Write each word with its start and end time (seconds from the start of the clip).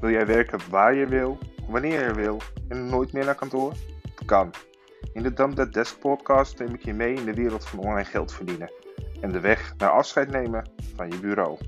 Wil 0.00 0.10
jij 0.10 0.26
werken 0.26 0.60
waar 0.70 0.94
je 0.94 1.06
wil, 1.06 1.38
wanneer 1.68 2.06
je 2.06 2.14
wil 2.14 2.40
en 2.68 2.86
nooit 2.86 3.12
meer 3.12 3.24
naar 3.24 3.34
kantoor? 3.34 3.72
Dat 4.14 4.24
kan. 4.24 4.50
In 5.12 5.22
de 5.22 5.32
Dump 5.32 5.54
That 5.54 5.72
Desk 5.72 5.98
podcast 5.98 6.58
neem 6.58 6.74
ik 6.74 6.84
je 6.84 6.94
mee 6.94 7.14
in 7.14 7.24
de 7.24 7.34
wereld 7.34 7.66
van 7.66 7.78
online 7.78 8.04
geld 8.04 8.32
verdienen 8.32 8.72
en 9.20 9.32
de 9.32 9.40
weg 9.40 9.74
naar 9.76 9.90
afscheid 9.90 10.30
nemen 10.30 10.70
van 10.96 11.10
je 11.10 11.18
bureau. 11.18 11.58